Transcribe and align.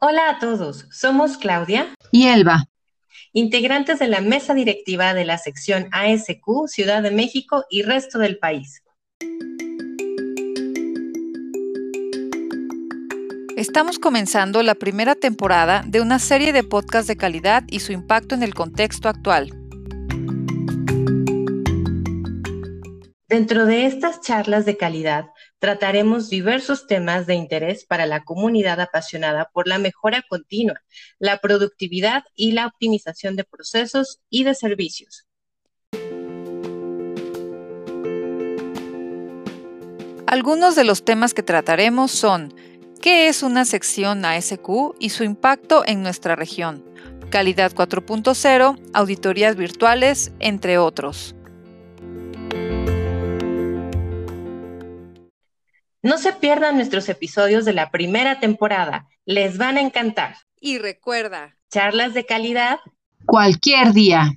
Hola 0.00 0.30
a 0.30 0.38
todos, 0.38 0.86
somos 0.90 1.36
Claudia 1.36 1.92
y 2.12 2.28
Elba, 2.28 2.64
integrantes 3.32 3.98
de 3.98 4.08
la 4.08 4.20
mesa 4.20 4.54
directiva 4.54 5.12
de 5.12 5.24
la 5.26 5.36
sección 5.36 5.88
ASQ 5.92 6.68
Ciudad 6.68 7.02
de 7.02 7.10
México 7.10 7.64
y 7.68 7.82
resto 7.82 8.18
del 8.18 8.38
país. 8.38 8.82
Estamos 13.56 13.98
comenzando 13.98 14.62
la 14.62 14.76
primera 14.76 15.16
temporada 15.16 15.82
de 15.84 16.00
una 16.00 16.18
serie 16.20 16.52
de 16.52 16.62
podcasts 16.62 17.08
de 17.08 17.16
calidad 17.16 17.64
y 17.66 17.80
su 17.80 17.92
impacto 17.92 18.36
en 18.36 18.44
el 18.44 18.54
contexto 18.54 19.08
actual. 19.08 19.57
Dentro 23.28 23.66
de 23.66 23.84
estas 23.84 24.22
charlas 24.22 24.64
de 24.64 24.78
calidad 24.78 25.26
trataremos 25.58 26.30
diversos 26.30 26.86
temas 26.86 27.26
de 27.26 27.34
interés 27.34 27.84
para 27.84 28.06
la 28.06 28.24
comunidad 28.24 28.80
apasionada 28.80 29.50
por 29.52 29.68
la 29.68 29.76
mejora 29.76 30.24
continua, 30.26 30.80
la 31.18 31.36
productividad 31.36 32.24
y 32.34 32.52
la 32.52 32.66
optimización 32.66 33.36
de 33.36 33.44
procesos 33.44 34.20
y 34.30 34.44
de 34.44 34.54
servicios. 34.54 35.26
Algunos 40.26 40.74
de 40.74 40.84
los 40.84 41.04
temas 41.04 41.34
que 41.34 41.42
trataremos 41.42 42.10
son 42.10 42.54
¿qué 43.02 43.28
es 43.28 43.42
una 43.42 43.66
sección 43.66 44.24
ASQ 44.24 44.94
y 44.98 45.10
su 45.10 45.24
impacto 45.24 45.82
en 45.86 46.02
nuestra 46.02 46.34
región? 46.34 46.82
Calidad 47.28 47.72
4.0, 47.72 48.80
auditorías 48.94 49.54
virtuales, 49.54 50.32
entre 50.38 50.78
otros. 50.78 51.34
No 56.02 56.18
se 56.18 56.32
pierdan 56.32 56.76
nuestros 56.76 57.08
episodios 57.08 57.64
de 57.64 57.72
la 57.72 57.90
primera 57.90 58.40
temporada, 58.40 59.08
les 59.24 59.58
van 59.58 59.76
a 59.76 59.80
encantar. 59.80 60.36
Y 60.60 60.78
recuerda, 60.78 61.56
charlas 61.70 62.14
de 62.14 62.24
calidad 62.24 62.78
cualquier 63.26 63.92
día. 63.92 64.32